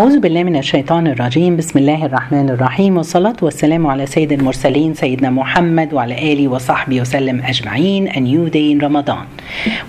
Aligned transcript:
أعوذ 0.00 0.18
بالله 0.18 0.44
من 0.44 0.56
الشيطان 0.56 1.06
الرجيم 1.06 1.56
بسم 1.56 1.78
الله 1.78 2.06
الرحمن 2.06 2.50
الرحيم 2.50 2.96
والصلاة 2.96 3.36
والسلام 3.42 3.86
على 3.86 4.06
سيد 4.06 4.32
المرسلين 4.32 4.94
سيدنا 4.94 5.30
محمد 5.30 5.92
وعلى 5.94 6.32
آله 6.32 6.48
وصحبه 6.48 7.00
وسلم 7.00 7.42
أجمعين 7.42 8.08
A 8.08 8.20
new 8.20 8.48
day 8.48 8.70
in 8.70 8.78
Ramadan 8.78 9.26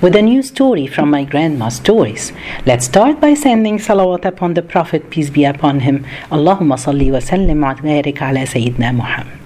With 0.02 0.16
a 0.16 0.22
new 0.22 0.42
story 0.42 0.88
from 0.88 1.12
my 1.12 1.24
grandma's 1.26 1.76
stories 1.76 2.34
Let's 2.66 2.86
start 2.86 3.22
by 3.22 3.36
sending 3.36 3.78
salawat 3.78 4.26
upon 4.26 4.56
the 4.56 4.64
Prophet 4.64 5.12
peace 5.12 5.30
be 5.30 5.46
upon 5.46 5.80
him 5.82 6.04
اللهم 6.34 6.76
صل 6.76 7.12
وسلم 7.12 7.64
وبارك 7.64 8.24
على 8.24 8.46
سيدنا 8.46 8.92
محمد 8.92 9.40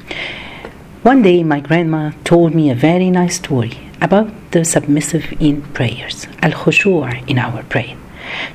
One 1.04 1.22
day 1.22 1.44
my 1.44 1.60
grandma 1.60 2.12
told 2.24 2.56
me 2.56 2.70
a 2.70 2.76
very 2.76 3.10
nice 3.10 3.36
story 3.36 3.78
about 4.02 4.30
the 4.52 4.64
submissive 4.64 5.26
in 5.42 5.62
prayers 5.74 6.28
Al-Khushu' 6.42 7.28
in 7.28 7.38
our 7.38 7.64
praying 7.64 7.98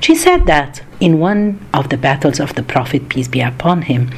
She 0.01 0.15
said 0.15 0.47
that 0.47 0.81
in 0.99 1.19
one 1.19 1.59
of 1.73 1.89
the 1.89 1.97
battles 1.97 2.39
of 2.39 2.55
the 2.55 2.63
Prophet, 2.63 3.09
peace 3.09 3.27
be 3.27 3.41
upon 3.41 3.83
him, 3.83 4.11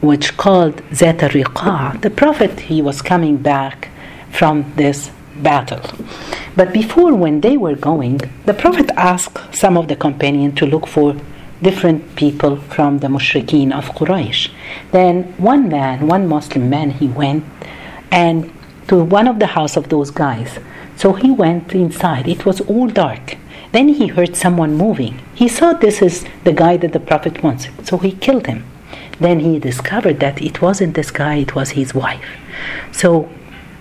which 0.00 0.36
called 0.36 0.82
Zat 0.92 1.22
al 1.22 1.98
the 2.00 2.10
Prophet 2.10 2.60
he 2.60 2.80
was 2.80 3.02
coming 3.02 3.36
back 3.36 3.88
from 4.30 4.72
this 4.76 5.10
battle. 5.36 5.82
But 6.56 6.72
before 6.72 7.14
when 7.14 7.40
they 7.40 7.56
were 7.56 7.76
going, 7.76 8.20
the 8.46 8.54
Prophet 8.54 8.90
asked 8.96 9.54
some 9.54 9.76
of 9.76 9.88
the 9.88 9.96
companions 9.96 10.58
to 10.58 10.66
look 10.66 10.86
for 10.86 11.16
different 11.62 12.16
people 12.16 12.56
from 12.56 12.98
the 12.98 13.08
mushrikeen 13.08 13.72
of 13.72 13.86
Quraysh. 13.90 14.50
Then 14.92 15.24
one 15.38 15.68
man, 15.68 16.06
one 16.06 16.28
Muslim 16.28 16.70
man, 16.70 16.90
he 16.90 17.08
went 17.08 17.44
and 18.10 18.52
to 18.88 19.02
one 19.02 19.28
of 19.28 19.38
the 19.38 19.46
house 19.46 19.76
of 19.76 19.88
those 19.88 20.10
guys. 20.10 20.58
So 20.96 21.12
he 21.12 21.30
went 21.30 21.74
inside. 21.74 22.26
It 22.28 22.46
was 22.46 22.60
all 22.62 22.88
dark. 22.88 23.36
Then 23.72 23.88
he 23.88 24.08
heard 24.08 24.36
someone 24.36 24.74
moving. 24.74 25.20
He 25.34 25.48
saw 25.48 25.72
this 25.72 26.00
is 26.00 26.24
the 26.44 26.52
guy 26.52 26.76
that 26.78 26.92
the 26.92 27.00
Prophet 27.00 27.42
wants, 27.42 27.68
so 27.84 27.98
he 27.98 28.12
killed 28.12 28.46
him. 28.46 28.64
Then 29.20 29.40
he 29.40 29.58
discovered 29.58 30.20
that 30.20 30.40
it 30.40 30.62
wasn't 30.62 30.94
this 30.94 31.10
guy, 31.10 31.36
it 31.36 31.54
was 31.54 31.70
his 31.70 31.94
wife. 31.94 32.24
So, 32.92 33.28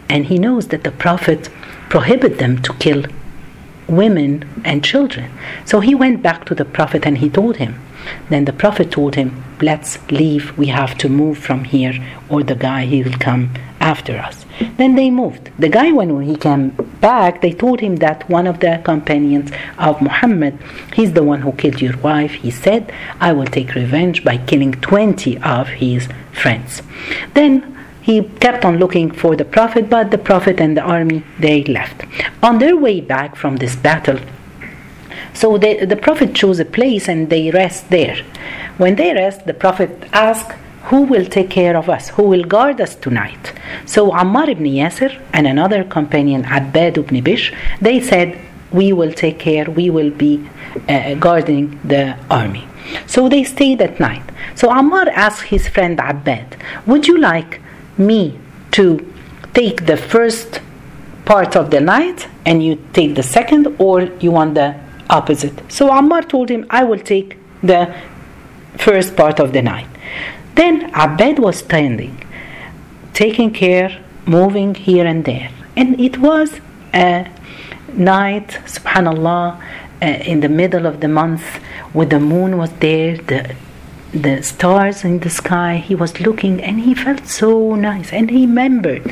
and 0.09 0.25
he 0.25 0.37
knows 0.37 0.67
that 0.69 0.83
the 0.83 0.91
Prophet 0.91 1.49
prohibited 1.89 2.39
them 2.39 2.61
to 2.63 2.73
kill 2.73 3.05
women 3.87 4.47
and 4.65 4.83
children. 4.83 5.31
So 5.65 5.79
he 5.79 5.95
went 5.95 6.21
back 6.21 6.45
to 6.45 6.55
the 6.55 6.65
Prophet 6.65 7.05
and 7.05 7.19
he 7.19 7.29
told 7.29 7.57
him. 7.57 7.79
Then 8.29 8.45
the 8.45 8.53
Prophet 8.53 8.91
told 8.91 9.15
him, 9.15 9.43
Let's 9.61 9.99
leave, 10.11 10.57
we 10.57 10.67
have 10.67 10.97
to 10.99 11.09
move 11.09 11.37
from 11.37 11.63
here, 11.63 11.93
or 12.29 12.43
the 12.43 12.55
guy 12.55 12.85
he 12.85 13.03
will 13.03 13.17
come 13.17 13.51
after 13.79 14.17
us. 14.17 14.45
Then 14.77 14.95
they 14.95 15.09
moved. 15.09 15.49
The 15.57 15.69
guy, 15.69 15.91
when 15.91 16.21
he 16.21 16.35
came 16.35 16.71
back, 17.07 17.41
they 17.41 17.53
told 17.63 17.79
him 17.79 17.95
that 18.05 18.29
one 18.37 18.47
of 18.51 18.59
the 18.59 18.73
companions 18.91 19.49
of 19.87 20.01
Muhammad, 20.07 20.53
he's 20.97 21.13
the 21.13 21.27
one 21.31 21.41
who 21.41 21.51
killed 21.61 21.81
your 21.87 21.97
wife. 22.09 22.33
He 22.45 22.51
said, 22.51 22.81
I 23.27 23.29
will 23.37 23.51
take 23.57 23.75
revenge 23.81 24.17
by 24.29 24.35
killing 24.49 24.73
20 24.73 25.37
of 25.57 25.65
his 25.83 26.01
friends. 26.41 26.71
Then 27.33 27.51
he 28.07 28.15
kept 28.45 28.65
on 28.65 28.77
looking 28.77 29.09
for 29.21 29.31
the 29.37 29.49
Prophet, 29.57 29.89
but 29.89 30.11
the 30.11 30.23
Prophet 30.31 30.59
and 30.59 30.75
the 30.75 30.85
army, 30.97 31.19
they 31.39 31.63
left. 31.77 31.97
On 32.43 32.59
their 32.59 32.75
way 32.85 32.97
back 32.99 33.35
from 33.41 33.53
this 33.57 33.75
battle, 33.75 34.19
so 35.33 35.57
they, 35.57 35.85
the 35.85 36.01
Prophet 36.07 36.29
chose 36.33 36.59
a 36.59 36.65
place 36.77 37.07
and 37.07 37.29
they 37.29 37.51
rest 37.51 37.89
there. 37.89 38.17
When 38.77 38.95
they 38.95 39.13
rest, 39.13 39.45
the 39.45 39.53
Prophet 39.53 39.91
asked, 40.11 40.51
who 40.89 41.03
will 41.03 41.25
take 41.25 41.49
care 41.49 41.75
of 41.77 41.89
us? 41.89 42.09
Who 42.15 42.23
will 42.23 42.43
guard 42.43 42.79
us 42.81 42.95
tonight? 42.95 43.53
So 43.85 44.11
Ammar 44.11 44.49
ibn 44.49 44.65
Yasir 44.65 45.21
and 45.33 45.47
another 45.47 45.83
companion, 45.83 46.43
Abbad 46.45 46.97
ibn 46.97 47.23
Bishr, 47.23 47.55
they 47.81 48.01
said, 48.01 48.39
we 48.71 48.91
will 48.91 49.11
take 49.13 49.39
care, 49.39 49.65
we 49.65 49.89
will 49.89 50.09
be 50.09 50.47
uh, 50.89 51.15
guarding 51.15 51.79
the 51.83 52.17
army. 52.29 52.67
So 53.05 53.29
they 53.29 53.43
stayed 53.43 53.81
at 53.81 53.99
night. 53.99 54.23
So 54.55 54.69
Ammar 54.69 55.07
asked 55.09 55.43
his 55.43 55.67
friend 55.67 55.99
Abbad, 55.99 56.57
would 56.85 57.07
you 57.07 57.17
like 57.17 57.61
me 57.97 58.37
to 58.71 59.13
take 59.53 59.85
the 59.85 59.97
first 59.97 60.61
part 61.25 61.55
of 61.55 61.71
the 61.71 61.81
night 61.81 62.27
and 62.45 62.63
you 62.63 62.81
take 62.93 63.15
the 63.15 63.23
second 63.23 63.75
or 63.79 64.03
you 64.19 64.31
want 64.31 64.55
the 64.55 64.75
opposite? 65.09 65.71
So 65.71 65.89
Ammar 65.89 66.27
told 66.27 66.49
him, 66.49 66.65
I 66.69 66.83
will 66.83 66.99
take 66.99 67.37
the 67.61 67.93
first 68.77 69.15
part 69.15 69.39
of 69.39 69.53
the 69.53 69.61
night. 69.61 69.87
Then 70.55 70.91
Abbad 70.93 71.39
was 71.39 71.57
standing, 71.57 72.23
taking 73.17 73.51
care, 73.51 73.91
moving 74.27 74.75
here 74.75 75.05
and 75.07 75.25
there. 75.25 75.49
And 75.75 75.99
it 75.99 76.19
was 76.19 76.61
a 76.93 77.27
night, 77.93 78.49
subhanAllah, 78.75 79.59
uh, 80.01 80.05
in 80.05 80.41
the 80.41 80.49
middle 80.49 80.85
of 80.85 80.99
the 80.99 81.07
month, 81.07 81.45
with 81.95 82.11
the 82.11 82.19
moon 82.19 82.57
was 82.57 82.71
there, 82.73 83.17
the 83.17 83.55
the 84.13 84.41
stars 84.41 85.03
in 85.03 85.19
the 85.19 85.29
sky 85.29 85.75
he 85.75 85.93
was 85.93 86.21
looking 86.21 86.63
and 86.63 86.79
he 86.79 86.95
felt 86.95 87.27
so 87.27 87.75
nice 87.75 88.13
and 88.13 88.31
he 88.31 88.45
remembered 88.45 89.03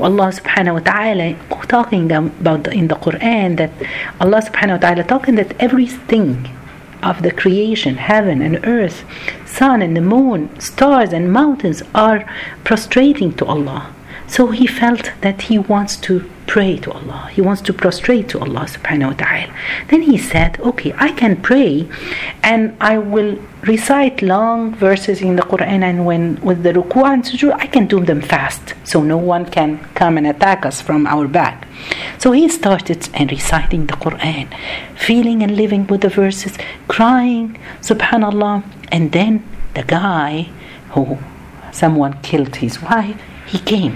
Allah 0.00 0.28
subhanahu 0.38 0.74
wa 0.78 0.84
ta'ala 0.92 1.26
talking 1.68 2.10
about 2.10 2.66
in 2.72 2.88
the 2.88 2.94
Quran 2.94 3.58
that 3.58 3.70
Allah 4.18 4.40
subhanahu 4.40 4.80
wa 4.80 4.82
ta'ala 4.84 5.04
talking 5.04 5.34
that 5.34 5.52
everything 5.60 6.48
of 7.02 7.22
the 7.22 7.30
creation, 7.30 7.96
heaven 7.96 8.42
and 8.42 8.64
earth, 8.64 9.04
sun 9.46 9.82
and 9.82 9.96
the 9.96 10.00
moon, 10.00 10.58
stars 10.60 11.12
and 11.12 11.32
mountains 11.32 11.82
are 11.94 12.24
prostrating 12.64 13.32
to 13.34 13.46
Allah. 13.46 13.94
So 14.26 14.48
he 14.48 14.66
felt 14.66 15.12
that 15.22 15.42
he 15.42 15.58
wants 15.58 15.96
to 16.06 16.30
pray 16.50 16.76
to 16.76 16.90
Allah. 16.90 17.30
He 17.32 17.40
wants 17.40 17.62
to 17.68 17.72
prostrate 17.72 18.28
to 18.30 18.40
Allah 18.40 18.64
subhanahu 18.74 19.10
wa 19.12 19.18
ta'ala. 19.22 19.54
Then 19.90 20.02
he 20.02 20.18
said, 20.18 20.58
Okay, 20.70 20.92
I 20.98 21.12
can 21.12 21.34
pray 21.48 21.88
and 22.42 22.76
I 22.80 22.98
will 22.98 23.38
recite 23.62 24.20
long 24.20 24.74
verses 24.74 25.22
in 25.22 25.36
the 25.36 25.46
Quran 25.52 25.80
and 25.88 26.04
when 26.04 26.24
with 26.48 26.64
the 26.64 26.72
ruku 26.72 27.00
and 27.12 27.22
sujood, 27.22 27.54
I 27.64 27.66
can 27.74 27.86
do 27.86 28.00
them 28.10 28.20
fast. 28.20 28.74
So 28.82 29.00
no 29.00 29.16
one 29.16 29.44
can 29.56 29.78
come 30.00 30.18
and 30.18 30.26
attack 30.26 30.66
us 30.66 30.80
from 30.80 31.06
our 31.06 31.28
back. 31.28 31.68
So 32.18 32.32
he 32.32 32.48
started 32.48 33.08
and 33.14 33.30
reciting 33.30 33.86
the 33.86 33.98
Quran, 34.04 34.46
feeling 34.96 35.44
and 35.44 35.52
living 35.56 35.86
with 35.86 36.00
the 36.00 36.08
verses, 36.08 36.58
crying, 36.88 37.60
subhanallah. 37.80 38.64
And 38.90 39.12
then 39.12 39.32
the 39.74 39.84
guy 39.84 40.50
who 40.94 41.18
someone 41.70 42.14
killed 42.22 42.56
his 42.56 42.82
wife, 42.82 43.18
he 43.46 43.58
came. 43.60 43.94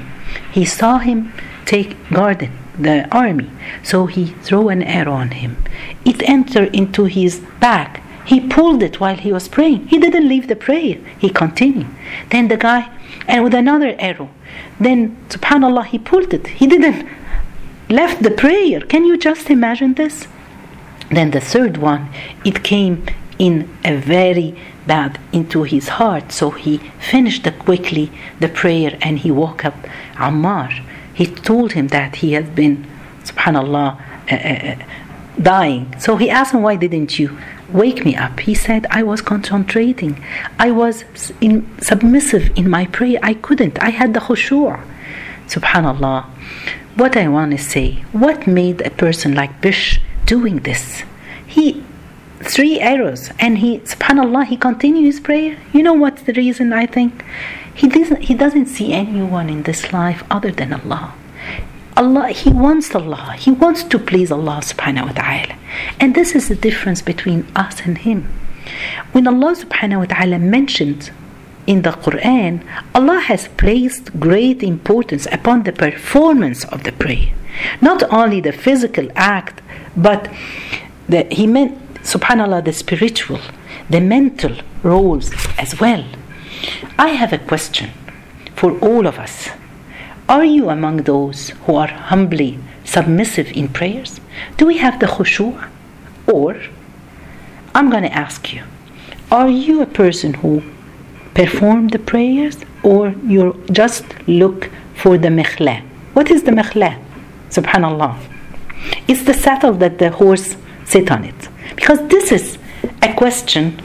He 0.52 0.64
saw 0.64 0.98
him 0.98 1.32
take 1.64 1.96
garden 2.10 2.52
the 2.78 3.08
army. 3.14 3.50
So 3.82 4.06
he 4.06 4.26
threw 4.42 4.68
an 4.68 4.82
arrow 4.82 5.12
on 5.12 5.30
him. 5.30 5.56
It 6.04 6.22
entered 6.28 6.74
into 6.74 7.04
his 7.04 7.40
back. 7.60 8.02
He 8.24 8.40
pulled 8.40 8.82
it 8.82 9.00
while 9.00 9.16
he 9.16 9.32
was 9.32 9.48
praying. 9.48 9.88
He 9.88 9.98
didn't 9.98 10.28
leave 10.28 10.48
the 10.48 10.56
prayer. 10.56 10.98
He 11.18 11.28
continued. 11.30 11.86
Then 12.30 12.48
the 12.48 12.56
guy 12.56 12.90
and 13.28 13.44
with 13.44 13.54
another 13.54 13.94
arrow. 13.98 14.30
Then 14.80 15.16
subhanallah 15.28 15.86
he 15.86 15.98
pulled 15.98 16.32
it. 16.32 16.46
He 16.46 16.66
didn't 16.66 17.06
left 17.88 18.22
the 18.22 18.30
prayer. 18.30 18.80
Can 18.80 19.04
you 19.04 19.16
just 19.16 19.50
imagine 19.50 19.94
this? 19.94 20.26
Then 21.10 21.30
the 21.32 21.40
third 21.40 21.76
one 21.76 22.08
it 22.44 22.64
came 22.64 23.06
in 23.38 23.68
a 23.84 23.96
very 23.96 24.56
bad 24.86 25.18
into 25.32 25.64
his 25.64 25.88
heart. 25.88 26.32
So 26.32 26.50
he 26.50 26.78
finished 26.98 27.46
quickly 27.58 28.10
the 28.40 28.48
prayer 28.48 28.96
and 29.02 29.18
he 29.18 29.30
woke 29.30 29.64
up 29.64 29.74
ammar 30.14 30.72
he 31.14 31.26
told 31.26 31.72
him 31.72 31.88
that 31.88 32.16
he 32.16 32.32
had 32.32 32.54
been 32.54 32.86
subhanallah 33.22 34.00
uh, 34.30 34.34
uh, 34.34 34.76
dying. 35.40 35.94
So 35.98 36.16
he 36.16 36.28
asked 36.28 36.52
him 36.52 36.62
why 36.62 36.76
didn't 36.76 37.18
you 37.18 37.38
wake 37.72 38.04
me 38.04 38.14
up? 38.16 38.40
He 38.40 38.54
said 38.54 38.86
i 38.90 39.02
was 39.02 39.22
concentrating. 39.22 40.22
I 40.58 40.70
was 40.70 41.04
in, 41.40 41.66
submissive 41.80 42.56
in 42.56 42.68
my 42.68 42.86
prayer. 42.86 43.18
I 43.22 43.34
couldn't. 43.34 43.80
I 43.80 43.90
had 43.90 44.12
the 44.12 44.20
khushu' 44.20 44.80
subhanallah. 45.46 46.24
What 46.96 47.16
i 47.16 47.26
want 47.28 47.50
to 47.52 47.58
say 47.58 48.04
what 48.12 48.46
made 48.46 48.80
a 48.82 48.90
person 48.90 49.34
like 49.34 49.60
Bishr 49.60 50.00
doing 50.26 50.58
this? 50.60 51.04
He 51.46 51.84
three 52.40 52.78
arrows 52.80 53.30
and 53.38 53.58
he 53.58 53.78
subhanallah 53.80 54.46
he 54.46 54.56
continued 54.56 55.04
his 55.04 55.20
prayer. 55.20 55.56
You 55.72 55.82
know 55.82 55.94
what's 55.94 56.22
the 56.22 56.32
reason 56.34 56.72
i 56.72 56.86
think 56.86 57.24
he 57.74 57.88
doesn't 57.88 58.22
he 58.22 58.34
doesn't 58.34 58.66
see 58.66 58.92
anyone 58.92 59.48
in 59.48 59.62
this 59.64 59.92
life 59.92 60.22
other 60.30 60.50
than 60.50 60.72
allah. 60.72 61.14
Allah 61.96 62.28
he 62.28 62.50
wants 62.50 62.94
allah. 62.94 63.34
He 63.38 63.50
wants 63.50 63.84
to 63.84 63.98
please 63.98 64.30
allah 64.30 64.60
subhanahu 64.62 65.06
wa 65.06 65.12
ta'ala. 65.12 65.56
And 66.00 66.14
this 66.14 66.34
is 66.34 66.48
the 66.48 66.54
difference 66.56 67.02
between 67.02 67.46
us 67.54 67.80
and 67.84 67.98
him. 67.98 68.28
When 69.12 69.26
allah 69.26 69.54
subhanahu 69.54 69.98
wa 69.98 70.04
ta'ala 70.06 70.38
mentioned 70.38 71.10
in 71.66 71.82
the 71.82 71.92
Quran, 71.92 72.62
Allah 72.94 73.20
has 73.20 73.48
placed 73.48 74.20
great 74.20 74.62
importance 74.62 75.26
upon 75.32 75.62
the 75.62 75.72
performance 75.72 76.64
of 76.66 76.84
the 76.84 76.92
prayer. 76.92 77.32
Not 77.80 78.02
only 78.12 78.40
the 78.40 78.52
physical 78.52 79.08
act, 79.14 79.62
but 79.96 80.30
the, 81.08 81.26
He 81.30 81.46
meant 81.46 81.78
subhanallah 82.02 82.64
the 82.64 82.72
spiritual 82.72 83.40
the 83.88 84.00
mental 84.00 84.56
roles 84.82 85.32
as 85.58 85.80
well 85.80 86.04
i 86.98 87.08
have 87.08 87.32
a 87.32 87.38
question 87.38 87.90
for 88.54 88.78
all 88.80 89.06
of 89.06 89.18
us 89.18 89.50
are 90.28 90.44
you 90.44 90.70
among 90.70 90.96
those 90.98 91.50
who 91.64 91.74
are 91.74 91.88
humbly 91.88 92.58
submissive 92.84 93.50
in 93.52 93.68
prayers 93.68 94.20
do 94.56 94.66
we 94.66 94.78
have 94.78 95.00
the 95.00 95.06
khushu' 95.06 95.68
or 96.26 96.56
i'm 97.74 97.90
going 97.90 98.02
to 98.02 98.14
ask 98.26 98.52
you 98.52 98.62
Are 99.30 99.48
you 99.48 99.82
a 99.82 99.86
person 99.86 100.34
who 100.34 100.62
perform 101.34 101.88
the 101.88 101.98
prayers 101.98 102.56
or 102.84 103.08
you 103.26 103.60
just 103.72 104.04
look 104.28 104.70
for 104.94 105.18
the 105.18 105.28
mekhla? 105.28 105.82
What 106.12 106.30
is 106.30 106.44
the 106.44 106.52
mekhla? 106.52 107.02
Subhanallah. 107.48 108.16
It's 109.08 109.24
the 109.24 109.34
saddle 109.34 109.72
that 109.74 109.98
the 109.98 110.10
horse 110.10 110.56
sit 110.84 111.10
on 111.10 111.24
it. 111.24 111.48
Because 111.74 112.06
this 112.08 112.30
is 112.30 112.58
a 113.02 113.12
question. 113.14 113.80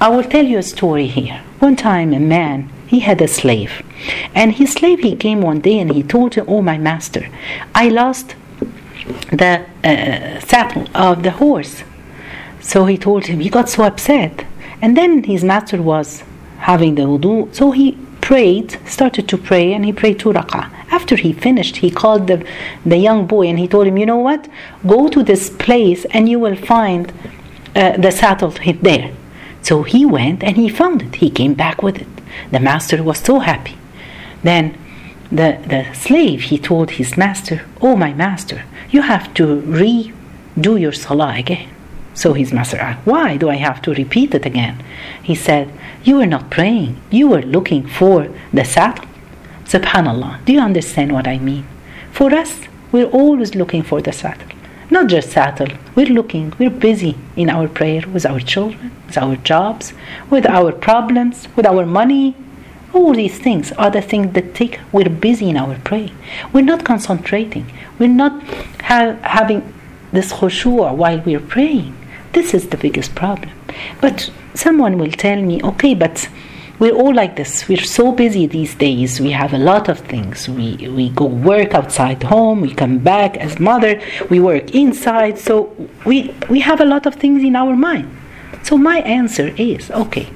I 0.00 0.08
will 0.08 0.24
tell 0.24 0.44
you 0.44 0.58
a 0.58 0.62
story 0.62 1.06
here. 1.06 1.40
One 1.58 1.76
time 1.76 2.12
a 2.12 2.20
man 2.20 2.70
he 2.86 3.00
had 3.00 3.20
a 3.20 3.28
slave. 3.28 3.82
And 4.34 4.52
his 4.52 4.72
slave, 4.72 5.00
he 5.00 5.14
came 5.16 5.42
one 5.42 5.60
day 5.60 5.78
and 5.78 5.92
he 5.92 6.02
told 6.02 6.34
him, 6.34 6.46
Oh, 6.48 6.62
my 6.62 6.78
master, 6.78 7.28
I 7.74 7.88
lost 7.88 8.34
the 9.30 9.64
uh, 9.84 10.40
saddle 10.40 10.88
of 10.94 11.22
the 11.22 11.32
horse. 11.32 11.82
So 12.60 12.86
he 12.86 12.96
told 12.96 13.26
him, 13.26 13.40
he 13.40 13.50
got 13.50 13.68
so 13.68 13.84
upset. 13.84 14.44
And 14.80 14.96
then 14.96 15.24
his 15.24 15.44
master 15.44 15.82
was 15.82 16.22
having 16.58 16.94
the 16.94 17.02
wudu, 17.02 17.54
so 17.54 17.70
he 17.70 17.96
prayed, 18.20 18.78
started 18.86 19.28
to 19.28 19.38
pray, 19.38 19.72
and 19.72 19.84
he 19.84 19.92
prayed 19.92 20.18
two 20.18 20.30
rak'ah. 20.30 20.70
After 20.90 21.16
he 21.16 21.32
finished, 21.32 21.76
he 21.78 21.90
called 21.90 22.26
the, 22.26 22.44
the 22.84 22.96
young 22.96 23.26
boy 23.26 23.46
and 23.46 23.58
he 23.58 23.68
told 23.68 23.86
him, 23.86 23.98
You 23.98 24.06
know 24.06 24.18
what? 24.18 24.48
Go 24.86 25.08
to 25.08 25.22
this 25.22 25.50
place 25.50 26.04
and 26.06 26.28
you 26.28 26.38
will 26.38 26.56
find 26.56 27.12
uh, 27.74 27.96
the 27.96 28.10
saddle 28.10 28.50
there. 28.82 29.14
So 29.62 29.82
he 29.82 30.04
went 30.06 30.42
and 30.42 30.56
he 30.56 30.68
found 30.68 31.02
it. 31.02 31.16
He 31.16 31.30
came 31.30 31.54
back 31.54 31.82
with 31.82 31.98
it. 31.98 32.08
The 32.50 32.60
master 32.60 33.02
was 33.02 33.18
so 33.18 33.40
happy. 33.40 33.76
Then 34.42 34.76
the, 35.30 35.58
the 35.66 35.92
slave, 35.94 36.42
he 36.42 36.58
told 36.58 36.92
his 36.92 37.16
master, 37.16 37.62
Oh, 37.80 37.96
my 37.96 38.12
master, 38.14 38.64
you 38.90 39.02
have 39.02 39.34
to 39.34 39.60
redo 39.62 40.80
your 40.80 40.92
salah 40.92 41.34
again. 41.36 41.68
So 42.14 42.32
his 42.32 42.52
master 42.52 42.78
asked, 42.78 43.06
Why 43.06 43.36
do 43.36 43.48
I 43.50 43.56
have 43.56 43.82
to 43.82 43.94
repeat 43.94 44.34
it 44.34 44.46
again? 44.46 44.82
He 45.22 45.34
said, 45.34 45.72
You 46.02 46.16
were 46.16 46.26
not 46.26 46.50
praying, 46.50 47.00
you 47.10 47.28
were 47.28 47.42
looking 47.42 47.86
for 47.86 48.28
the 48.52 48.64
saddle. 48.64 49.04
Subhanallah, 49.64 50.44
do 50.44 50.52
you 50.54 50.60
understand 50.60 51.12
what 51.12 51.28
I 51.28 51.38
mean? 51.38 51.66
For 52.10 52.34
us, 52.34 52.62
we're 52.90 53.10
always 53.10 53.54
looking 53.54 53.82
for 53.82 54.00
the 54.00 54.12
saddle. 54.12 54.48
Not 54.90 55.08
just 55.08 55.30
saddle, 55.30 55.68
we're 55.94 56.06
looking, 56.06 56.54
we're 56.58 56.70
busy 56.70 57.14
in 57.36 57.50
our 57.50 57.68
prayer 57.68 58.02
with 58.10 58.24
our 58.24 58.40
children, 58.40 58.90
with 59.06 59.18
our 59.18 59.36
jobs, 59.36 59.92
with 60.30 60.46
our 60.46 60.72
problems, 60.72 61.46
with 61.56 61.66
our 61.66 61.84
money. 61.84 62.34
All 62.94 63.12
these 63.12 63.38
things 63.38 63.70
are 63.72 63.90
the 63.90 64.00
things 64.00 64.32
that 64.32 64.54
take, 64.54 64.80
we're 64.90 65.10
busy 65.10 65.50
in 65.50 65.58
our 65.58 65.76
prayer. 65.80 66.08
We're 66.54 66.64
not 66.64 66.86
concentrating. 66.86 67.70
We're 67.98 68.08
not 68.08 68.42
ha- 68.80 69.18
having 69.22 69.74
this 70.10 70.32
khushu' 70.32 70.96
while 70.96 71.20
we're 71.20 71.40
praying. 71.40 71.94
This 72.32 72.54
is 72.54 72.70
the 72.70 72.78
biggest 72.78 73.14
problem. 73.14 73.52
But 74.00 74.30
someone 74.54 74.96
will 74.96 75.12
tell 75.12 75.42
me, 75.42 75.62
okay, 75.62 75.94
but 75.94 76.30
we're 76.78 76.94
all 76.94 77.14
like 77.14 77.36
this. 77.36 77.68
We're 77.68 77.82
so 77.82 78.12
busy 78.12 78.46
these 78.46 78.74
days. 78.74 79.20
We 79.20 79.30
have 79.32 79.52
a 79.52 79.58
lot 79.58 79.88
of 79.88 79.98
things. 79.98 80.48
We 80.48 80.76
we 80.88 81.10
go 81.10 81.24
work 81.24 81.74
outside 81.74 82.22
home. 82.22 82.60
We 82.60 82.72
come 82.74 82.98
back 82.98 83.36
as 83.36 83.58
mother. 83.58 84.00
We 84.30 84.38
work 84.40 84.74
inside. 84.74 85.38
So 85.38 85.74
we 86.04 86.34
we 86.48 86.60
have 86.60 86.80
a 86.80 86.84
lot 86.84 87.06
of 87.06 87.14
things 87.16 87.42
in 87.42 87.56
our 87.56 87.74
mind. 87.74 88.08
So 88.62 88.76
my 88.76 88.98
answer 89.00 89.48
is 89.56 89.90
okay. 89.90 90.28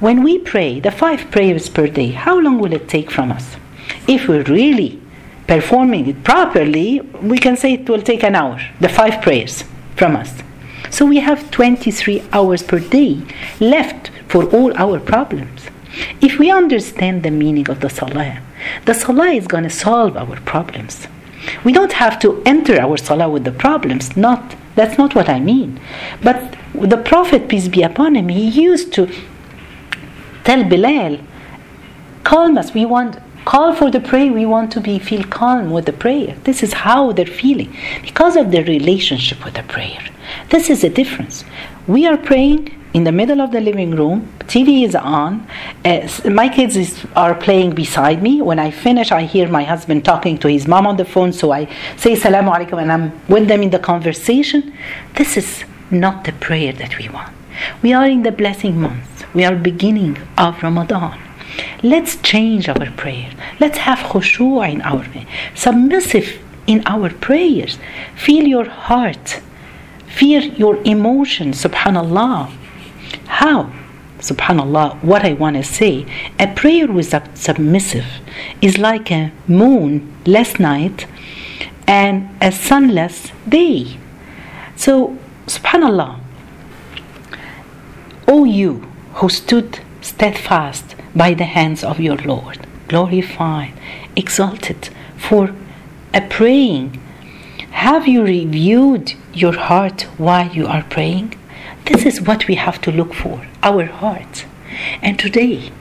When 0.00 0.22
we 0.22 0.38
pray 0.38 0.80
the 0.80 0.90
five 0.90 1.30
prayers 1.30 1.68
per 1.68 1.86
day, 1.86 2.10
how 2.10 2.38
long 2.38 2.58
will 2.58 2.72
it 2.72 2.88
take 2.88 3.10
from 3.10 3.30
us? 3.32 3.56
If 4.06 4.28
we're 4.28 4.44
really 4.44 5.00
performing 5.46 6.06
it 6.06 6.22
properly, 6.24 7.00
we 7.22 7.38
can 7.38 7.56
say 7.56 7.74
it 7.74 7.88
will 7.88 8.02
take 8.02 8.22
an 8.22 8.34
hour. 8.34 8.60
The 8.80 8.88
five 8.88 9.20
prayers 9.20 9.64
from 9.96 10.16
us. 10.16 10.32
So 10.90 11.06
we 11.06 11.18
have 11.18 11.50
23 11.50 12.22
hours 12.32 12.62
per 12.62 12.80
day 12.80 13.22
left 13.60 14.10
for 14.28 14.44
all 14.50 14.72
our 14.76 14.98
problems. 14.98 15.69
If 16.20 16.38
we 16.38 16.50
understand 16.50 17.22
the 17.22 17.30
meaning 17.30 17.68
of 17.68 17.80
the 17.80 17.90
salah, 17.90 18.40
the 18.84 18.94
salah 18.94 19.30
is 19.30 19.46
going 19.46 19.64
to 19.64 19.70
solve 19.70 20.16
our 20.16 20.40
problems. 20.40 21.08
We 21.64 21.72
don't 21.72 21.92
have 21.94 22.18
to 22.20 22.42
enter 22.44 22.80
our 22.80 22.96
salah 22.96 23.28
with 23.28 23.44
the 23.44 23.52
problems. 23.52 24.16
Not 24.16 24.56
that's 24.76 24.96
not 24.98 25.14
what 25.14 25.28
I 25.28 25.40
mean. 25.40 25.80
But 26.22 26.56
the 26.74 26.96
Prophet 26.96 27.48
peace 27.48 27.68
be 27.68 27.82
upon 27.82 28.14
him, 28.16 28.28
he 28.28 28.48
used 28.48 28.92
to 28.94 29.10
tell 30.44 30.62
Bilal, 30.64 31.18
"Calm 32.24 32.56
us. 32.56 32.72
We 32.72 32.84
want 32.84 33.18
call 33.44 33.74
for 33.74 33.90
the 33.90 34.00
prayer. 34.00 34.32
We 34.32 34.46
want 34.46 34.70
to 34.72 34.80
be 34.80 34.98
feel 34.98 35.24
calm 35.24 35.70
with 35.70 35.86
the 35.86 35.92
prayer. 35.92 36.36
This 36.44 36.62
is 36.62 36.72
how 36.72 37.12
they're 37.12 37.26
feeling 37.26 37.74
because 38.02 38.36
of 38.36 38.50
their 38.50 38.64
relationship 38.64 39.44
with 39.44 39.54
the 39.54 39.62
prayer. 39.62 40.02
This 40.50 40.70
is 40.70 40.84
a 40.84 40.90
difference. 40.90 41.44
We 41.86 42.06
are 42.06 42.16
praying 42.16 42.62
in 42.92 43.04
the 43.04 43.12
middle 43.12 43.40
of 43.40 43.52
the 43.52 43.60
living 43.60 43.92
room. 43.92 44.32
TV 44.40 44.84
is 44.84 44.94
on. 44.94 45.46
Uh, 45.84 46.08
my 46.30 46.48
kids 46.48 46.76
is, 46.76 47.04
are 47.14 47.34
playing 47.34 47.74
beside 47.74 48.22
me. 48.22 48.42
When 48.42 48.58
I 48.58 48.70
finish, 48.70 49.12
I 49.12 49.22
hear 49.22 49.48
my 49.48 49.62
husband 49.62 50.04
talking 50.04 50.38
to 50.38 50.48
his 50.48 50.66
mom 50.66 50.86
on 50.86 50.96
the 50.96 51.04
phone. 51.04 51.32
So 51.32 51.52
I 51.52 51.66
say 51.96 52.14
salamu 52.14 52.54
alaikum 52.54 52.82
and 52.82 52.92
I'm 52.92 53.28
with 53.28 53.48
them 53.48 53.62
in 53.62 53.70
the 53.70 53.78
conversation. 53.78 54.72
This 55.14 55.36
is 55.36 55.64
not 55.90 56.24
the 56.24 56.32
prayer 56.32 56.72
that 56.72 56.98
we 56.98 57.08
want. 57.08 57.32
We 57.82 57.92
are 57.92 58.06
in 58.06 58.22
the 58.22 58.32
blessing 58.32 58.80
month. 58.80 59.24
We 59.34 59.44
are 59.44 59.54
beginning 59.54 60.18
of 60.36 60.62
Ramadan. 60.62 61.20
Let's 61.82 62.16
change 62.16 62.68
our 62.68 62.90
prayer. 62.92 63.30
Let's 63.60 63.78
have 63.78 63.98
khushu' 63.98 64.68
in 64.72 64.82
our 64.82 65.04
submissive 65.54 66.40
in 66.66 66.82
our 66.86 67.10
prayers. 67.10 67.78
Feel 68.16 68.46
your 68.46 68.68
heart. 68.68 69.40
Feel 70.06 70.42
your 70.42 70.80
emotions. 70.84 71.62
Subhanallah. 71.64 72.52
How? 73.26 73.72
Subhanallah, 74.18 75.02
what 75.02 75.24
I 75.24 75.32
want 75.32 75.56
to 75.56 75.62
say, 75.62 76.04
a 76.38 76.46
prayer 76.46 76.86
without 76.86 77.38
submissive 77.38 78.04
is 78.60 78.76
like 78.76 79.10
a 79.10 79.32
moon 79.46 80.14
last 80.26 80.60
night 80.60 81.06
and 81.86 82.28
a 82.40 82.52
sunless 82.52 83.32
day. 83.48 83.98
So, 84.76 85.16
Subhanallah, 85.46 86.20
O 88.28 88.44
you 88.44 88.86
who 89.14 89.28
stood 89.28 89.80
steadfast 90.02 90.94
by 91.16 91.34
the 91.34 91.44
hands 91.44 91.82
of 91.82 91.98
your 91.98 92.18
Lord, 92.18 92.66
glorified, 92.88 93.72
exalted 94.14 94.90
for 95.16 95.54
a 96.12 96.20
praying, 96.20 97.00
have 97.70 98.06
you 98.06 98.22
reviewed 98.22 99.14
your 99.32 99.56
heart 99.56 100.02
while 100.18 100.48
you 100.50 100.66
are 100.66 100.82
praying? 100.84 101.39
This 101.86 102.06
is 102.06 102.20
what 102.20 102.46
we 102.48 102.54
have 102.56 102.80
to 102.82 102.92
look 102.92 103.14
for 103.14 103.46
our 103.62 103.84
heart. 103.86 104.46
And 105.02 105.18
today, 105.18 105.72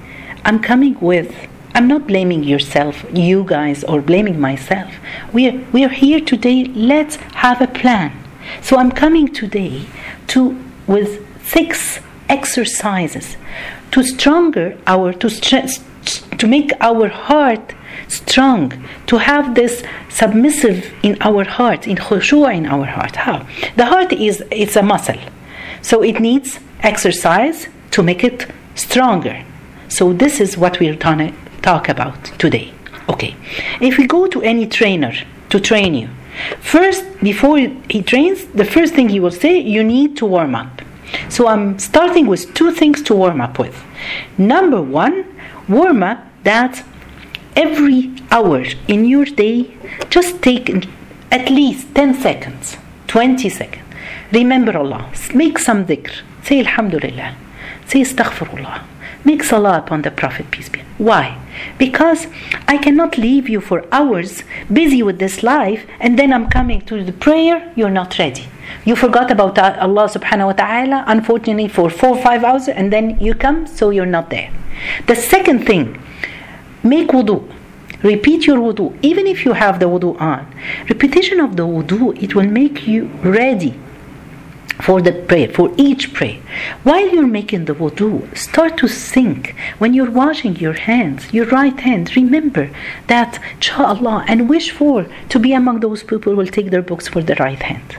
I'm 0.44 0.60
coming 0.60 1.00
with, 1.00 1.36
I'm 1.76 1.88
not 1.88 2.08
blaming 2.08 2.44
yourself, 2.44 3.06
you 3.14 3.44
guys, 3.44 3.84
or 3.84 4.02
blaming 4.02 4.40
myself. 4.40 4.94
We're, 5.32 5.66
we're 5.72 5.90
here 5.90 6.20
today, 6.20 6.66
let's 6.66 7.18
have 7.46 7.62
a 7.62 7.68
plan. 7.68 8.12
So 8.62 8.78
I'm 8.78 8.92
coming 8.92 9.28
today 9.34 9.86
to 10.28 10.58
with 10.88 11.24
six 11.46 12.00
exercises 12.30 13.38
to 13.92 14.04
stronger 14.04 14.78
our 14.88 15.14
to 15.14 15.30
to 16.38 16.48
make 16.48 16.72
our 16.80 17.08
heart 17.10 17.74
strong 18.08 18.72
to 19.08 19.18
have 19.18 19.56
this 19.56 19.84
submissive 20.10 20.92
in 21.04 21.18
our 21.22 21.44
heart 21.44 21.88
in 21.88 21.98
khushu' 21.98 22.56
in 22.56 22.66
our 22.66 22.86
heart 22.86 23.16
how 23.16 23.46
the 23.76 23.86
heart 23.86 24.12
is 24.14 24.44
it's 24.52 24.76
a 24.76 24.82
muscle 24.82 25.20
so 25.82 26.02
it 26.04 26.20
needs 26.20 26.60
exercise 26.82 27.68
to 27.92 28.04
make 28.04 28.24
it 28.24 28.48
stronger. 28.76 29.44
So 29.88 30.14
this 30.14 30.40
is 30.40 30.58
what 30.58 30.80
we're 30.80 30.96
going 30.96 31.20
to 31.20 31.34
talk 31.62 31.90
about 31.90 32.24
today. 32.38 32.74
Okay. 33.10 33.36
If 33.82 33.98
we 33.98 34.06
go 34.08 34.28
to 34.28 34.42
any 34.42 34.68
trainer 34.68 35.14
to 35.50 35.60
train 35.60 35.96
you, 35.96 36.10
first 36.60 37.04
before 37.22 37.58
he 37.58 38.02
trains, 38.04 38.46
the 38.46 38.66
first 38.66 38.94
thing 38.94 39.10
he 39.10 39.20
will 39.20 39.32
say, 39.32 39.60
you 39.60 39.84
need 39.84 40.16
to 40.18 40.26
warm 40.26 40.56
up. 40.56 40.82
So 41.30 41.48
I'm 41.48 41.80
starting 41.80 42.28
with 42.28 42.54
two 42.54 42.72
things 42.72 43.02
to 43.04 43.16
warm 43.16 43.42
up 43.42 43.58
with. 43.58 43.84
Number 44.38 44.82
one, 44.82 45.26
warm 45.68 46.04
up 46.04 46.24
that 46.44 46.86
every 47.56 48.14
hour 48.30 48.64
in 48.88 49.06
your 49.06 49.26
day, 49.26 49.76
just 50.10 50.42
take 50.44 50.88
at 51.32 51.50
least 51.50 51.94
10 51.96 52.14
seconds, 52.22 52.78
20 53.08 53.50
seconds 53.50 53.89
Remember 54.32 54.78
Allah. 54.78 55.12
Make 55.34 55.58
some 55.58 55.86
dhikr. 55.86 56.22
Say 56.44 56.60
Alhamdulillah. 56.60 57.36
Say 57.88 58.02
Astaghfirullah. 58.02 58.84
Make 59.26 59.44
salah 59.44 59.80
upon 59.80 60.04
the 60.04 60.12
Prophet, 60.12 60.50
peace 60.50 60.70
be. 60.70 60.80
upon 60.80 60.96
Why? 60.98 61.38
Because 61.78 62.28
I 62.68 62.78
cannot 62.78 63.18
leave 63.18 63.50
you 63.50 63.60
for 63.60 63.86
hours 63.92 64.44
busy 64.72 65.04
with 65.04 65.20
this 65.20 65.44
life 65.44 65.86
and 66.00 66.18
then 66.18 66.32
I'm 66.32 66.50
coming 66.50 66.82
to 66.82 67.04
the 67.04 67.12
prayer, 67.12 67.74
you're 67.76 67.90
not 67.90 68.18
ready. 68.18 68.48
You 68.86 68.96
forgot 68.96 69.30
about 69.32 69.58
uh, 69.58 69.76
Allah 69.80 70.08
subhanahu 70.08 70.46
wa 70.46 70.54
ta'ala, 70.54 71.04
unfortunately, 71.08 71.68
for 71.68 71.90
four 71.90 72.18
or 72.18 72.22
five 72.22 72.44
hours, 72.44 72.68
and 72.70 72.94
then 72.94 73.20
you 73.20 73.34
come, 73.34 73.68
so 73.68 73.90
you're 73.90 74.06
not 74.06 74.30
there. 74.30 74.52
The 75.08 75.16
second 75.16 75.66
thing, 75.66 76.02
make 76.84 77.10
wudu. 77.10 77.52
Repeat 78.04 78.46
your 78.46 78.58
wudu. 78.58 78.98
Even 79.02 79.28
if 79.28 79.44
you 79.44 79.54
have 79.54 79.80
the 79.80 79.88
wudu 79.88 80.20
on, 80.22 80.46
repetition 80.88 81.40
of 81.40 81.58
the 81.58 81.66
wudu, 81.66 82.16
it 82.22 82.36
will 82.36 82.48
make 82.48 82.88
you 82.88 83.06
ready 83.24 83.74
for 84.82 85.02
the 85.02 85.12
prayer, 85.12 85.50
for 85.50 85.74
each 85.78 86.14
prayer. 86.14 86.40
While 86.84 87.10
you're 87.10 87.28
making 87.28 87.66
the 87.66 87.76
wudu, 87.76 88.36
start 88.38 88.78
to 88.78 88.88
think 88.88 89.56
when 89.78 89.94
you're 89.94 90.12
washing 90.12 90.56
your 90.56 90.74
hands, 90.74 91.34
your 91.34 91.48
right 91.48 91.78
hand, 91.80 92.16
remember 92.16 92.70
that, 93.08 93.40
inshallah, 93.56 94.26
and 94.28 94.50
wish 94.50 94.72
for 94.72 95.06
to 95.30 95.40
be 95.40 95.54
among 95.54 95.82
those 95.82 96.04
people 96.04 96.32
who 96.32 96.38
will 96.38 96.48
take 96.48 96.70
their 96.70 96.82
books 96.82 97.08
for 97.08 97.22
the 97.22 97.36
right 97.36 97.62
hand. 97.62 97.94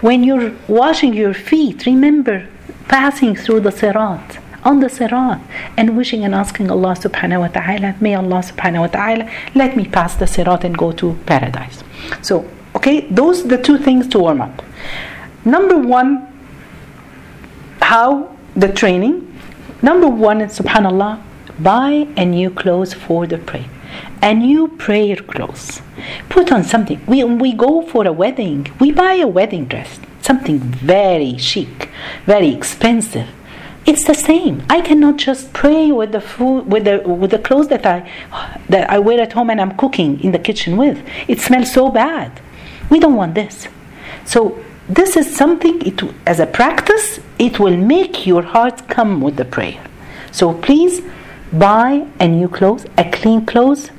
When 0.00 0.24
you're 0.24 0.54
washing 0.68 1.14
your 1.14 1.34
feet, 1.34 1.86
remember 1.86 2.48
passing 2.88 3.34
through 3.34 3.60
the 3.60 3.72
sirat 3.72 4.38
on 4.66 4.80
the 4.80 4.88
sirat 4.88 5.40
and 5.76 5.96
wishing 5.96 6.24
and 6.24 6.34
asking 6.34 6.70
Allah 6.70 6.94
subhanahu 6.94 7.40
wa 7.40 7.48
ta'ala, 7.48 7.94
may 8.00 8.14
Allah 8.14 8.42
subhanahu 8.50 8.80
wa 8.80 8.86
ta'ala 8.88 9.30
let 9.54 9.76
me 9.76 9.86
pass 9.86 10.16
the 10.16 10.26
sirat 10.26 10.64
and 10.64 10.76
go 10.76 10.92
to 10.92 11.14
paradise. 11.24 11.82
So, 12.20 12.50
okay, 12.74 13.06
those 13.08 13.46
the 13.46 13.58
two 13.58 13.78
things 13.78 14.08
to 14.08 14.18
warm 14.18 14.40
up. 14.40 14.65
Number 15.46 15.78
one, 15.78 16.26
how 17.80 18.36
the 18.56 18.66
training. 18.72 19.32
Number 19.80 20.08
one, 20.08 20.40
subhanallah, 20.40 21.22
buy 21.60 22.08
a 22.16 22.24
new 22.24 22.50
clothes 22.50 22.92
for 22.92 23.28
the 23.28 23.38
prayer. 23.38 23.70
A 24.22 24.34
new 24.34 24.66
prayer 24.66 25.14
clothes. 25.14 25.82
Put 26.28 26.50
on 26.50 26.64
something. 26.64 27.00
We, 27.06 27.22
we 27.22 27.52
go 27.52 27.82
for 27.82 28.04
a 28.08 28.12
wedding, 28.12 28.66
we 28.80 28.90
buy 28.90 29.14
a 29.14 29.28
wedding 29.28 29.66
dress, 29.66 30.00
something 30.20 30.58
very 30.58 31.38
chic, 31.38 31.90
very 32.24 32.48
expensive. 32.48 33.28
It's 33.86 34.04
the 34.04 34.14
same. 34.14 34.64
I 34.68 34.80
cannot 34.80 35.16
just 35.16 35.52
pray 35.52 35.92
with 35.92 36.10
the 36.10 36.20
food 36.20 36.66
with 36.66 36.86
the 36.86 36.98
with 37.06 37.30
the 37.30 37.38
clothes 37.38 37.68
that 37.68 37.86
I 37.86 38.10
that 38.68 38.90
I 38.90 38.98
wear 38.98 39.20
at 39.20 39.32
home 39.32 39.48
and 39.48 39.60
I'm 39.60 39.76
cooking 39.76 40.18
in 40.24 40.32
the 40.32 40.40
kitchen 40.40 40.76
with. 40.76 41.00
It 41.28 41.38
smells 41.38 41.70
so 41.72 41.88
bad. 41.90 42.32
We 42.90 42.98
don't 42.98 43.14
want 43.14 43.36
this. 43.36 43.68
So 44.24 44.58
this 44.88 45.16
is 45.16 45.34
something 45.34 45.84
it, 45.84 46.00
as 46.26 46.38
a 46.40 46.46
practice 46.46 47.20
it 47.38 47.58
will 47.58 47.76
make 47.76 48.26
your 48.26 48.42
heart 48.42 48.88
come 48.88 49.20
with 49.20 49.36
the 49.36 49.44
prayer. 49.44 49.82
So 50.30 50.54
please 50.54 51.02
buy 51.52 52.06
a 52.20 52.28
new 52.28 52.48
clothes 52.48 52.86
a 52.96 53.10
clean 53.10 53.44
clothes. 53.46 53.90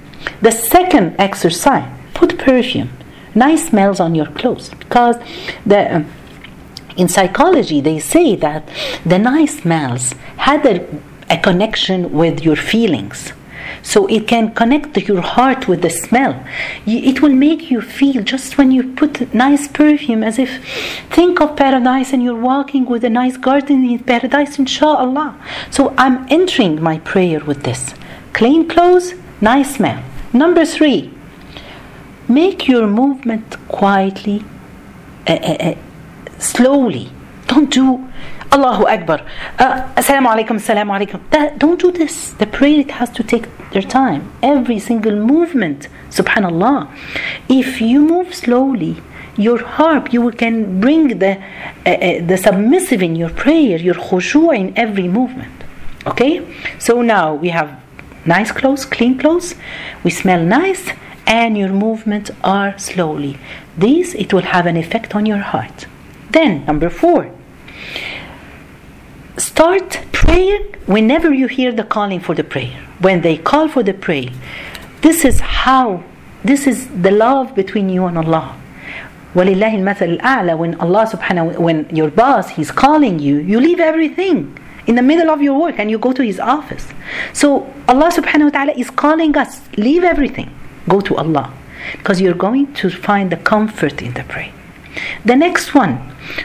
The 0.42 0.52
second 0.52 1.16
exercise 1.20 1.90
put 2.14 2.38
perfume. 2.38 2.90
Nice 3.36 3.68
smells 3.70 4.00
on 4.00 4.16
your 4.16 4.28
clothes 4.28 4.70
because 4.70 5.18
the 5.66 5.98
um, 5.98 6.06
in 6.96 7.08
psychology 7.08 7.80
they 7.82 8.00
say 8.00 8.36
that 8.36 8.68
the 9.06 9.20
nice 9.20 9.60
smells 9.60 10.14
had 10.38 10.66
a, 10.66 10.88
a 11.30 11.38
connection 11.38 12.12
with 12.12 12.44
your 12.44 12.56
feelings 12.56 13.34
so 13.88 14.06
it 14.08 14.28
can 14.28 14.54
connect 14.54 14.98
your 15.08 15.22
heart 15.22 15.70
with 15.70 15.82
the 15.82 15.90
smell. 15.90 16.34
It 16.86 17.22
will 17.22 17.38
make 17.48 17.72
you 17.72 17.80
feel 17.80 18.22
just 18.22 18.58
when 18.58 18.70
you 18.70 18.84
put 19.02 19.34
nice 19.34 19.70
perfume 19.70 20.26
as 20.26 20.38
if 20.38 20.52
think 21.10 21.40
of 21.40 21.56
paradise 21.56 22.12
and 22.12 22.22
you're 22.22 22.44
walking 22.54 22.86
with 22.86 23.06
a 23.06 23.10
nice 23.10 23.38
garden 23.38 23.90
in 23.90 24.00
paradise, 24.00 24.60
inshallah. 24.60 25.38
So 25.72 25.94
I'm 25.98 26.28
entering 26.30 26.82
my 26.82 26.98
prayer 27.00 27.40
with 27.40 27.64
this. 27.64 27.94
Clean 28.34 28.68
clothes, 28.68 29.14
nice 29.40 29.76
smell. 29.76 30.04
Number 30.34 30.66
three, 30.66 31.14
make 32.28 32.68
your 32.68 32.88
movement 32.88 33.56
quietly, 33.70 34.44
uh, 35.28 35.32
uh, 35.32 35.58
uh, 35.70 35.76
slowly. 36.40 37.10
Don't 37.48 37.72
do 37.72 38.06
Allahu 38.52 38.86
Akbar. 38.86 39.26
Uh, 39.60 39.88
Assalamu 39.96 40.28
alaikum, 40.28 40.56
assalamu 40.58 40.92
alaikum. 40.98 41.20
That, 41.32 41.60
don't 41.60 41.80
do 41.80 41.92
this. 41.92 42.32
The 42.34 42.48
prayer 42.48 42.80
it 42.80 42.92
has 42.92 43.10
to 43.12 43.24
take 43.24 43.46
their 43.72 43.82
time. 43.82 44.32
Every 44.42 44.80
single 44.80 45.16
movement, 45.16 45.90
subhanallah. 46.10 46.90
If 47.50 47.82
you 47.82 48.02
move 48.02 48.34
slowly, 48.34 49.02
your 49.38 49.64
heart, 49.64 50.14
you 50.14 50.32
can 50.32 50.80
bring 50.80 51.20
the, 51.20 51.38
uh, 51.86 51.90
uh, 51.90 52.26
the 52.26 52.38
submissive 52.38 53.04
in 53.04 53.16
your 53.16 53.30
prayer, 53.30 53.78
your 53.78 53.96
khushu' 53.96 54.56
in 54.58 54.78
every 54.78 55.08
movement. 55.08 55.64
Okay? 56.06 56.42
So 56.80 57.02
now 57.02 57.36
we 57.36 57.50
have 57.50 57.80
nice 58.26 58.52
clothes, 58.52 58.86
clean 58.86 59.18
clothes, 59.18 59.56
we 60.04 60.12
smell 60.12 60.44
nice, 60.44 60.90
and 61.26 61.58
your 61.58 61.70
movements 61.70 62.32
are 62.44 62.78
slowly. 62.80 63.38
This, 63.78 64.16
it 64.16 64.34
will 64.34 64.48
have 64.56 64.66
an 64.66 64.78
effect 64.78 65.14
on 65.14 65.26
your 65.26 65.40
heart. 65.40 65.86
Then, 66.32 66.66
number 66.66 66.90
four, 66.90 67.32
start 69.37 70.01
praying 70.13 70.75
whenever 70.87 71.33
you 71.33 71.47
hear 71.47 71.73
the 71.73 71.85
calling 71.85 72.21
for 72.21 72.35
the 72.35 72.45
prayer. 72.45 72.79
When 73.01 73.23
they 73.23 73.37
call 73.37 73.69
for 73.69 73.83
the 73.83 73.95
prayer, 73.95 74.31
this 75.01 75.25
is 75.25 75.41
how, 75.41 76.05
this 76.45 76.67
is 76.67 76.89
the 76.89 77.11
love 77.11 77.55
between 77.55 77.89
you 77.89 78.07
and 78.07 78.19
Allah. 78.19 78.59
وَلِلَّهِ 79.35 79.73
الْمَثَلِ 79.81 80.21
الْأَعْلَى 80.21 80.59
When 80.59 80.75
Allah 80.77 81.07
subhanahu 81.07 81.59
when 81.59 81.89
your 81.95 82.11
boss, 82.11 82.51
he's 82.51 82.71
calling 82.71 83.19
you, 83.19 83.39
you 83.39 83.61
leave 83.61 83.81
everything 83.81 84.59
in 84.87 84.95
the 84.95 85.03
middle 85.03 85.31
of 85.31 85.41
your 85.41 85.59
work 85.59 85.79
and 85.79 85.91
you 85.91 85.99
go 85.99 86.13
to 86.13 86.23
his 86.23 86.39
office. 86.39 86.87
So 87.33 87.73
Allah 87.89 88.11
subhanahu 88.11 88.45
wa 88.45 88.51
ta'ala 88.51 88.73
is 88.73 88.91
calling 88.91 89.37
us, 89.37 89.61
leave 89.79 90.05
everything, 90.05 90.51
go 90.89 91.01
to 91.01 91.17
Allah. 91.17 91.53
Because 91.93 92.21
you're 92.21 92.35
going 92.35 92.73
to 92.75 92.91
find 92.91 93.33
the 93.33 93.37
comfort 93.39 94.03
in 94.03 94.13
the 94.15 94.25
prayer. 94.25 94.53
the 95.26 95.36
next 95.36 95.74
one, 95.74 95.96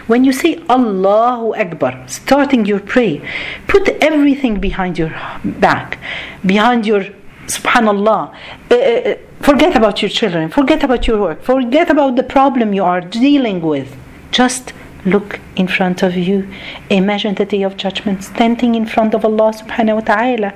when 0.07 0.25
you 0.25 0.33
say 0.33 0.63
Allahu 0.69 1.55
Akbar, 1.55 2.09
starting 2.09 2.67
your 2.67 2.81
prayer, 2.81 3.21
put 3.67 3.89
everything 4.01 4.61
behind 4.61 4.99
your 4.99 5.15
back, 5.45 5.99
behind 6.45 6.87
your 6.87 7.05
subhanallah. 7.47 8.35
Uh, 8.71 8.75
uh, 8.75 9.15
forget 9.41 9.77
about 9.77 10.03
your 10.03 10.09
children, 10.09 10.49
forget 10.49 10.83
about 10.85 11.07
your 11.07 11.21
work, 11.21 11.43
forget 11.43 11.91
about 11.91 12.17
the 12.17 12.23
problem 12.23 12.73
you 12.73 12.85
are 12.85 13.01
dealing 13.01 13.61
with. 13.61 13.97
Just 14.31 14.73
look 15.05 15.41
in 15.57 15.67
front 15.67 16.03
of 16.03 16.17
you. 16.17 16.49
Imagine 16.91 17.35
the 17.35 17.45
day 17.45 17.63
of 17.63 17.77
judgment, 17.77 18.23
standing 18.25 18.75
in 18.75 18.87
front 18.87 19.15
of 19.15 19.25
Allah 19.25 19.53
subhanahu 19.53 19.97
wa 19.97 20.01
ta'ala 20.01 20.55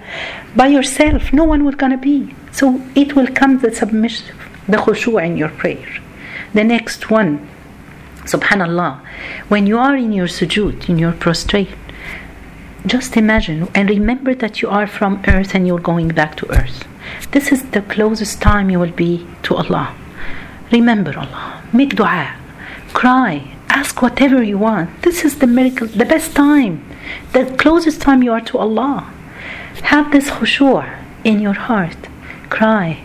by 0.54 0.68
yourself. 0.68 1.32
No 1.32 1.44
one 1.44 1.64
will 1.64 1.72
gonna 1.72 1.98
be. 1.98 2.34
So 2.52 2.80
it 2.94 3.16
will 3.16 3.26
come 3.26 3.58
the 3.58 3.74
submission, 3.74 4.36
the 4.68 4.78
khushu' 4.78 5.22
in 5.24 5.36
your 5.36 5.50
prayer. 5.50 5.88
The 6.54 6.64
next 6.64 7.10
one, 7.10 7.46
Subhanallah, 8.26 9.00
when 9.48 9.66
you 9.66 9.78
are 9.78 9.96
in 9.96 10.12
your 10.12 10.26
sujood, 10.26 10.88
in 10.88 10.98
your 10.98 11.12
prostrate, 11.12 11.70
just 12.84 13.16
imagine 13.16 13.68
and 13.74 13.88
remember 13.88 14.34
that 14.34 14.60
you 14.60 14.68
are 14.68 14.86
from 14.86 15.22
earth 15.28 15.54
and 15.54 15.66
you're 15.66 15.78
going 15.78 16.08
back 16.08 16.36
to 16.36 16.50
earth. 16.50 16.86
This 17.30 17.52
is 17.52 17.62
the 17.70 17.82
closest 17.82 18.42
time 18.42 18.68
you 18.68 18.80
will 18.80 18.92
be 18.92 19.26
to 19.44 19.54
Allah. 19.54 19.94
Remember 20.72 21.16
Allah. 21.16 21.62
Make 21.72 21.94
dua. 21.94 22.34
Cry. 22.92 23.54
Ask 23.68 24.02
whatever 24.02 24.42
you 24.42 24.58
want. 24.58 25.02
This 25.02 25.24
is 25.24 25.38
the 25.38 25.46
miracle, 25.46 25.86
the 25.86 26.04
best 26.04 26.34
time. 26.34 26.84
The 27.32 27.44
closest 27.56 28.00
time 28.00 28.22
you 28.22 28.32
are 28.32 28.40
to 28.40 28.58
Allah. 28.58 29.12
Have 29.82 30.10
this 30.10 30.30
khushu' 30.30 30.84
in 31.22 31.40
your 31.40 31.54
heart. 31.54 32.08
Cry. 32.50 33.04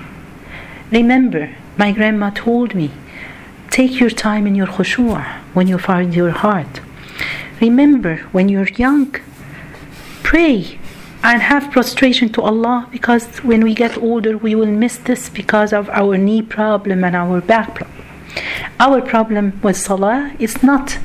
Remember, 0.92 1.56
my 1.78 1.92
grandma 1.92 2.32
told 2.32 2.74
me 2.74 2.90
Take 3.72 4.02
your 4.02 4.10
time 4.10 4.46
in 4.46 4.54
your 4.54 4.68
khushu' 4.68 5.26
when 5.54 5.68
you 5.68 5.78
find 5.78 6.14
your 6.14 6.32
heart. 6.32 6.82
Remember, 7.62 8.18
when 8.34 8.50
you're 8.50 8.68
young, 8.68 9.16
pray 10.24 10.78
and 11.24 11.42
have 11.42 11.72
prostration 11.72 12.28
to 12.34 12.42
Allah 12.42 12.90
because 12.92 13.26
when 13.44 13.64
we 13.64 13.74
get 13.74 13.98
older, 13.98 14.38
we 14.38 14.56
will 14.56 14.74
miss 14.84 14.98
this 14.98 15.30
because 15.30 15.72
of 15.72 15.90
our 15.90 16.18
knee 16.18 16.42
problem 16.42 17.06
and 17.06 17.16
our 17.16 17.40
back 17.40 17.76
problem. 17.76 18.06
Our 18.78 19.02
problem 19.02 19.60
with 19.64 19.78
salah 19.78 20.34
is 20.38 20.62
not 20.62 20.98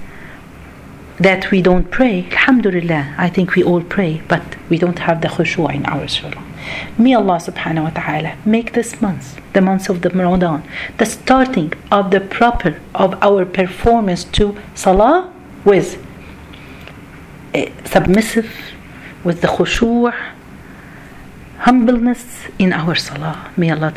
that 1.18 1.50
we 1.50 1.62
don't 1.62 1.90
pray. 1.90 2.25
Alhamdulillah, 2.30 3.14
I 3.16 3.28
think 3.28 3.54
we 3.54 3.62
all 3.62 3.82
pray, 3.82 4.23
but 4.28 4.42
we 4.68 4.78
don't 4.78 4.99
have 5.00 5.20
the 5.23 5.28
khushu' 5.28 5.75
in 5.75 5.87
our 5.87 6.08
salah. 6.08 6.42
May 6.99 7.14
Allah 7.14 7.38
subhanahu 7.38 7.85
wa 7.85 7.90
ta'ala 7.90 8.37
make 8.44 8.73
this 8.73 9.00
month, 9.00 9.40
the 9.52 9.61
month 9.61 9.88
of 9.88 10.02
the 10.02 10.11
Ramadan, 10.11 10.62
the 10.99 11.06
starting 11.06 11.73
of 11.90 12.11
the 12.11 12.20
proper 12.20 12.80
of 12.94 13.14
our 13.23 13.44
performance 13.44 14.25
to 14.25 14.56
Salah 14.75 15.32
with 15.64 16.04
eh, 17.54 17.70
submissive, 17.85 18.50
with 19.25 19.40
the 19.42 19.49
khushu', 19.49 20.12
humbleness 21.59 22.25
in 22.59 22.73
our 22.73 22.95
Salah. 22.95 23.51
May 23.57 23.71
Allah 23.71 23.93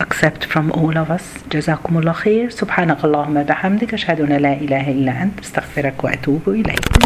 accept 0.00 0.44
from 0.44 0.72
all 0.72 0.96
of 0.96 1.10
us. 1.10 1.22
جزاكم 1.52 1.98
الله 1.98 2.12
خير. 2.12 2.50
سبحانك 2.50 3.04
اللهم 3.04 3.42
بحمدك 3.42 3.94
أشهد 3.94 4.20
أن 4.20 4.32
لا 4.32 4.52
إله 4.52 4.90
إلا 4.90 5.22
أنت 5.22 5.40
أستغفرك 5.40 6.04
وأتوب 6.04 6.48
إليك. 6.48 7.02